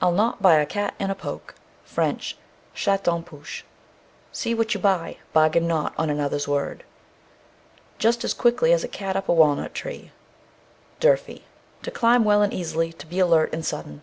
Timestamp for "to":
11.82-11.90, 12.92-13.04